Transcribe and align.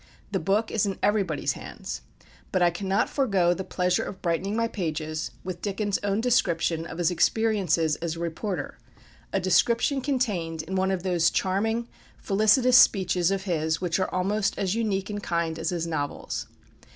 The 0.31 0.39
book 0.39 0.71
is 0.71 0.87
in 0.87 0.97
everybody's 1.03 1.53
hands. 1.53 2.01
But 2.51 2.63
I 2.63 2.71
cannot 2.71 3.07
forego 3.07 3.53
the 3.53 3.63
pleasure 3.63 4.03
of 4.03 4.19
brightening 4.19 4.55
my 4.55 4.67
pages 4.67 5.29
with 5.43 5.61
Dickens' 5.61 5.99
own 6.03 6.21
description 6.21 6.87
of 6.87 6.97
his 6.97 7.11
experiences 7.11 7.97
as 7.97 8.15
a 8.15 8.19
reporter, 8.19 8.79
a 9.31 9.39
description 9.39 10.01
contained 10.01 10.63
in 10.63 10.73
one 10.73 10.89
of 10.89 11.03
those 11.03 11.29
charming 11.29 11.87
felicitous 12.17 12.77
speeches 12.79 13.29
of 13.29 13.43
his 13.43 13.79
which 13.79 13.99
are 13.99 14.09
almost 14.09 14.57
as 14.57 14.73
unique 14.73 15.11
in 15.11 15.19
kind 15.19 15.59
as 15.59 15.69
his 15.69 15.85
novels. 15.85 16.47